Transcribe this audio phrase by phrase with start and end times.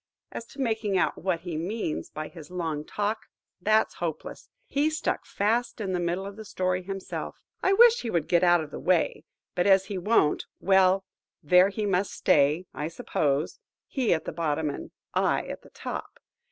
[0.31, 3.27] As to making out what he means by his long talk,
[3.61, 4.49] that's hopeless.
[4.65, 7.35] He stuck fast in the middle of the story himself.
[7.61, 12.13] I wish he would get out of the way; but as he won't,–well,–there he must
[12.13, 16.17] stay, I suppose–he at the bottom, and I at the top.